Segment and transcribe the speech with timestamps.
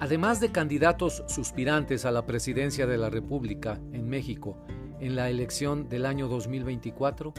[0.00, 4.56] Además de candidatos suspirantes a la presidencia de la República en México
[5.00, 7.34] en la elección del año 2024,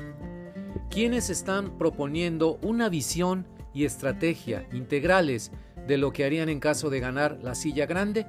[0.89, 5.53] quienes están proponiendo una visión y estrategia integrales
[5.87, 8.27] de lo que harían en caso de ganar la silla grande?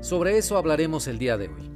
[0.00, 1.70] Sobre eso hablaremos el día de hoy.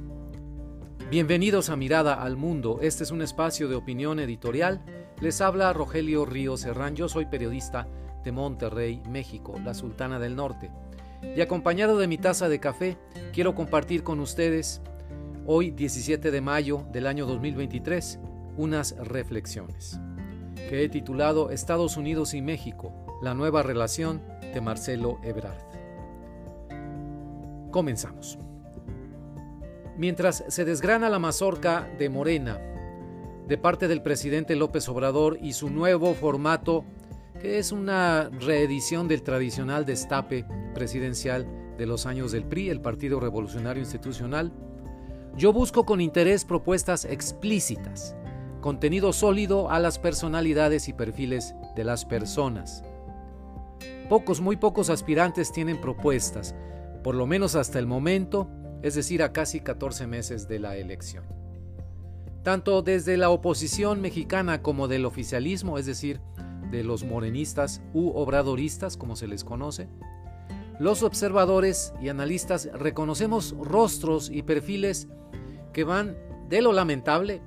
[1.11, 4.81] Bienvenidos a Mirada al Mundo, este es un espacio de opinión editorial.
[5.19, 7.85] Les habla Rogelio Ríos Serrán, yo soy periodista
[8.23, 10.71] de Monterrey, México, la Sultana del Norte.
[11.21, 12.97] Y acompañado de mi taza de café,
[13.33, 14.81] quiero compartir con ustedes,
[15.45, 18.19] hoy 17 de mayo del año 2023,
[18.57, 19.99] unas reflexiones,
[20.55, 24.21] que he titulado Estados Unidos y México, la nueva relación
[24.53, 25.63] de Marcelo Ebrard.
[27.71, 28.39] Comenzamos.
[29.97, 32.59] Mientras se desgrana la mazorca de Morena,
[33.47, 36.85] de parte del presidente López Obrador y su nuevo formato,
[37.41, 43.19] que es una reedición del tradicional destape presidencial de los años del PRI, el Partido
[43.19, 44.51] Revolucionario Institucional,
[45.35, 48.15] yo busco con interés propuestas explícitas,
[48.61, 52.83] contenido sólido a las personalidades y perfiles de las personas.
[54.09, 56.55] Pocos, muy pocos aspirantes tienen propuestas,
[57.03, 58.49] por lo menos hasta el momento,
[58.81, 61.23] es decir, a casi 14 meses de la elección.
[62.43, 66.19] Tanto desde la oposición mexicana como del oficialismo, es decir,
[66.71, 69.87] de los morenistas u obradoristas, como se les conoce,
[70.79, 75.09] los observadores y analistas reconocemos rostros y perfiles
[75.73, 76.15] que van
[76.47, 77.41] de lo lamentable,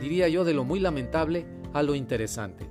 [0.00, 2.68] diría yo de lo muy lamentable, a lo interesante.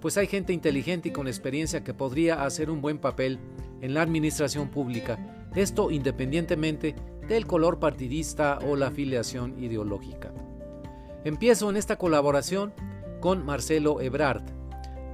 [0.00, 3.38] Pues hay gente inteligente y con experiencia que podría hacer un buen papel
[3.82, 5.18] en la administración pública,
[5.54, 6.94] esto independientemente
[7.28, 10.32] del color partidista o la afiliación ideológica.
[11.24, 12.72] Empiezo en esta colaboración
[13.20, 14.44] con Marcelo Ebrard,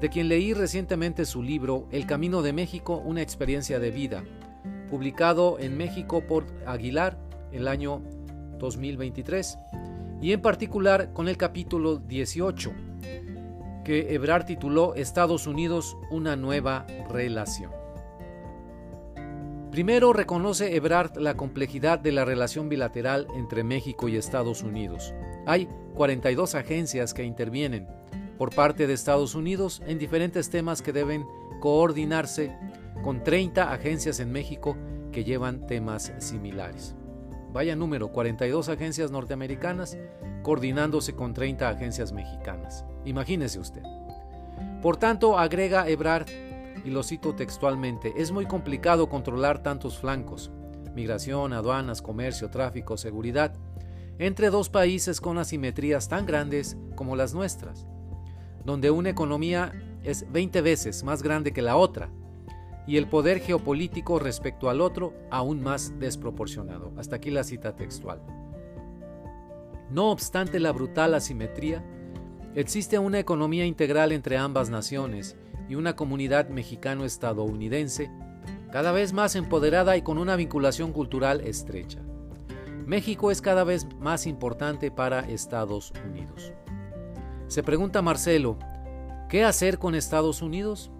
[0.02, 4.24] de quien leí recientemente su libro El Camino de México, una experiencia de vida,
[4.90, 7.16] publicado en México por Aguilar
[7.52, 8.02] el año
[8.58, 9.58] 2023,
[10.20, 12.72] y en particular con el capítulo 18,
[13.84, 17.70] que Ebrard tituló Estados Unidos, una nueva relación.
[19.70, 25.14] Primero reconoce Ebrard la complejidad de la relación bilateral entre México y Estados Unidos.
[25.46, 27.86] Hay 42 agencias que intervienen,
[28.38, 31.26] por parte de Estados Unidos en diferentes temas que deben
[31.60, 32.56] coordinarse
[33.02, 34.76] con 30 agencias en México
[35.12, 36.94] que llevan temas similares.
[37.52, 39.98] Vaya número, 42 agencias norteamericanas
[40.42, 42.84] coordinándose con 30 agencias mexicanas.
[43.04, 43.82] Imagínese usted.
[44.80, 46.26] Por tanto, agrega Ebrard,
[46.84, 50.50] y lo cito textualmente, es muy complicado controlar tantos flancos,
[50.94, 53.54] migración, aduanas, comercio, tráfico, seguridad,
[54.18, 57.86] entre dos países con asimetrías tan grandes como las nuestras
[58.64, 59.72] donde una economía
[60.04, 62.10] es 20 veces más grande que la otra
[62.86, 66.92] y el poder geopolítico respecto al otro aún más desproporcionado.
[66.96, 68.20] Hasta aquí la cita textual.
[69.90, 71.84] No obstante la brutal asimetría,
[72.54, 75.36] existe una economía integral entre ambas naciones
[75.68, 78.10] y una comunidad mexicano-estadounidense
[78.72, 82.00] cada vez más empoderada y con una vinculación cultural estrecha.
[82.86, 86.52] México es cada vez más importante para Estados Unidos.
[87.52, 88.56] Se pregunta Marcelo,
[89.28, 90.90] ¿qué hacer con Estados Unidos?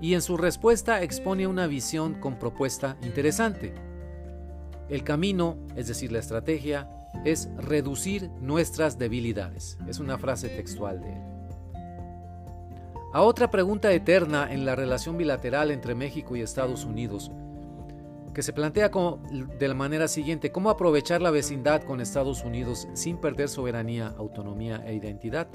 [0.00, 3.74] Y en su respuesta expone una visión con propuesta interesante.
[4.88, 6.88] El camino, es decir, la estrategia,
[7.24, 9.78] es reducir nuestras debilidades.
[9.88, 11.22] Es una frase textual de él.
[13.12, 17.32] A otra pregunta eterna en la relación bilateral entre México y Estados Unidos,
[18.34, 18.90] que se plantea
[19.58, 24.82] de la manera siguiente, ¿cómo aprovechar la vecindad con Estados Unidos sin perder soberanía, autonomía
[24.86, 25.48] e identidad?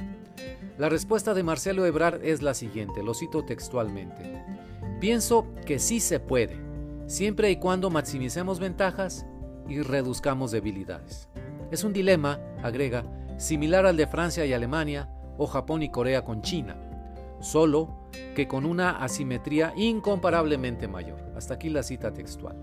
[0.77, 4.43] La respuesta de Marcelo Ebrard es la siguiente, lo cito textualmente.
[4.99, 6.59] Pienso que sí se puede,
[7.07, 9.25] siempre y cuando maximicemos ventajas
[9.69, 11.29] y reduzcamos debilidades.
[11.71, 13.03] Es un dilema, agrega,
[13.37, 16.77] similar al de Francia y Alemania o Japón y Corea con China,
[17.41, 21.19] solo que con una asimetría incomparablemente mayor.
[21.35, 22.55] Hasta aquí la cita textual.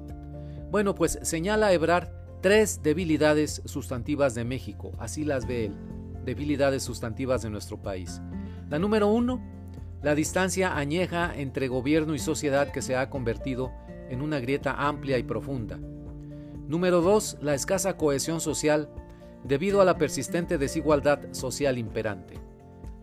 [0.71, 2.09] Bueno, pues señala Ebrard
[2.41, 5.93] tres debilidades sustantivas de México, así las ve él
[6.25, 8.21] debilidades sustantivas de nuestro país.
[8.69, 9.43] La número uno,
[10.03, 13.73] la distancia añeja entre gobierno y sociedad que se ha convertido
[14.09, 15.79] en una grieta amplia y profunda.
[16.69, 18.89] Número dos, la escasa cohesión social
[19.45, 22.39] debido a la persistente desigualdad social imperante.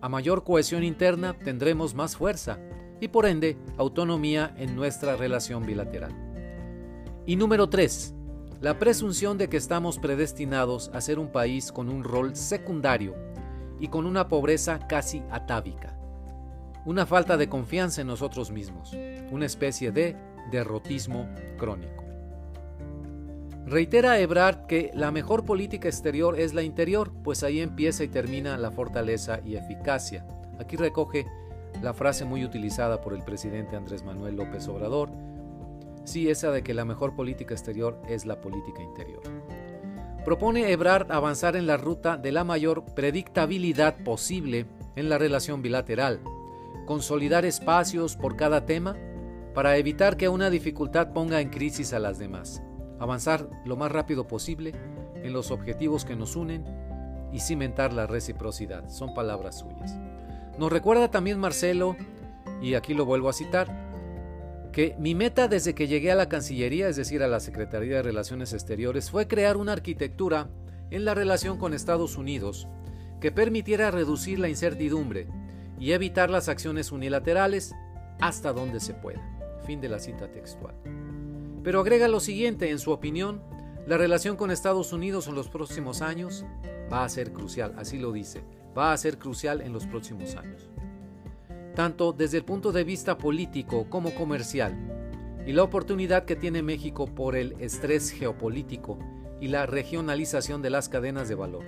[0.01, 2.59] A mayor cohesión interna tendremos más fuerza
[3.01, 6.13] y por ende autonomía en nuestra relación bilateral.
[7.25, 8.13] Y número tres,
[8.61, 13.15] la presunción de que estamos predestinados a ser un país con un rol secundario
[13.79, 15.97] y con una pobreza casi atávica,
[16.85, 18.93] una falta de confianza en nosotros mismos,
[19.31, 20.15] una especie de
[20.51, 22.08] derrotismo crónico.
[23.69, 28.57] Reitera Ebrard que la mejor política exterior es la interior, pues ahí empieza y termina
[28.57, 30.25] la fortaleza y eficacia.
[30.57, 31.27] Aquí recoge
[31.79, 35.11] la frase muy utilizada por el presidente Andrés Manuel López Obrador,
[36.03, 39.21] sí esa de que la mejor política exterior es la política interior.
[40.25, 46.21] Propone Ebrard avanzar en la ruta de la mayor predictabilidad posible en la relación bilateral,
[46.87, 48.97] consolidar espacios por cada tema
[49.53, 52.63] para evitar que una dificultad ponga en crisis a las demás
[52.99, 54.73] avanzar lo más rápido posible
[55.15, 56.63] en los objetivos que nos unen
[57.31, 58.89] y cimentar la reciprocidad.
[58.89, 59.97] Son palabras suyas.
[60.57, 61.95] Nos recuerda también Marcelo,
[62.61, 63.89] y aquí lo vuelvo a citar,
[64.71, 68.03] que mi meta desde que llegué a la Cancillería, es decir, a la Secretaría de
[68.03, 70.49] Relaciones Exteriores, fue crear una arquitectura
[70.91, 72.67] en la relación con Estados Unidos
[73.19, 75.27] que permitiera reducir la incertidumbre
[75.79, 77.73] y evitar las acciones unilaterales
[78.19, 79.21] hasta donde se pueda.
[79.65, 80.75] Fin de la cita textual.
[81.63, 83.41] Pero agrega lo siguiente, en su opinión,
[83.85, 86.45] la relación con Estados Unidos en los próximos años
[86.91, 88.43] va a ser crucial, así lo dice,
[88.77, 90.69] va a ser crucial en los próximos años.
[91.75, 94.75] Tanto desde el punto de vista político como comercial,
[95.45, 98.99] y la oportunidad que tiene México por el estrés geopolítico
[99.41, 101.65] y la regionalización de las cadenas de valor.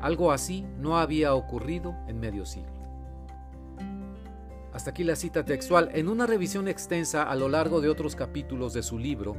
[0.00, 2.79] Algo así no había ocurrido en medio siglo.
[4.80, 5.90] Hasta aquí la cita textual.
[5.92, 9.36] En una revisión extensa a lo largo de otros capítulos de su libro,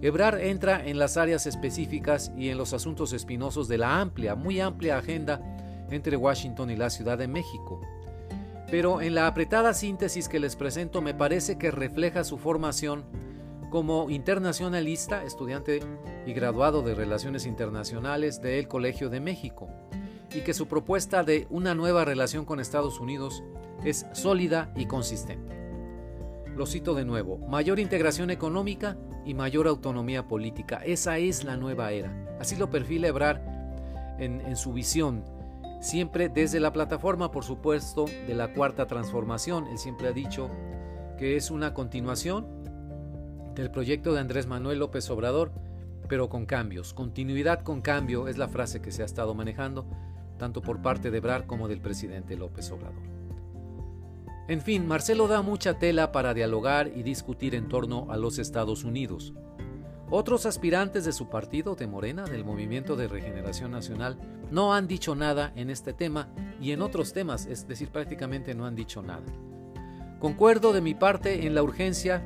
[0.00, 4.58] Ebrard entra en las áreas específicas y en los asuntos espinosos de la amplia, muy
[4.58, 5.40] amplia agenda
[5.88, 7.80] entre Washington y la Ciudad de México.
[8.72, 13.04] Pero en la apretada síntesis que les presento me parece que refleja su formación
[13.70, 15.78] como internacionalista, estudiante
[16.26, 19.68] y graduado de Relaciones Internacionales del Colegio de México,
[20.34, 23.42] y que su propuesta de una nueva relación con Estados Unidos
[23.84, 25.54] es sólida y consistente.
[26.56, 30.82] Lo cito de nuevo, mayor integración económica y mayor autonomía política.
[30.84, 32.36] Esa es la nueva era.
[32.40, 33.40] Así lo perfila Ebrard
[34.18, 35.24] en, en su visión,
[35.80, 39.66] siempre desde la plataforma, por supuesto, de la cuarta transformación.
[39.68, 40.50] Él siempre ha dicho
[41.18, 42.46] que es una continuación
[43.54, 45.52] del proyecto de Andrés Manuel López Obrador,
[46.08, 46.92] pero con cambios.
[46.92, 49.86] Continuidad con cambio es la frase que se ha estado manejando,
[50.42, 53.04] tanto por parte de Ebrard como del presidente López Obrador.
[54.48, 58.82] En fin, Marcelo da mucha tela para dialogar y discutir en torno a los Estados
[58.82, 59.34] Unidos.
[60.10, 64.18] Otros aspirantes de su partido, de Morena, del Movimiento de Regeneración Nacional,
[64.50, 66.28] no han dicho nada en este tema
[66.60, 69.22] y en otros temas, es decir, prácticamente no han dicho nada.
[70.18, 72.20] Concuerdo de mi parte en la urgencia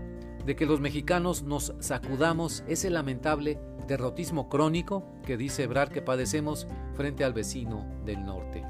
[0.46, 3.58] de que los mexicanos nos sacudamos ese lamentable
[3.88, 8.62] derrotismo crónico que dice Ebrar que padecemos frente al vecino del norte.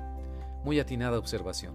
[0.64, 1.74] Muy atinada observación.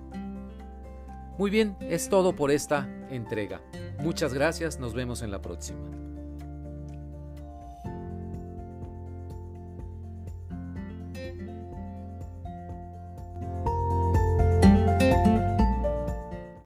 [1.38, 3.62] Muy bien, es todo por esta entrega.
[4.00, 6.01] Muchas gracias, nos vemos en la próxima.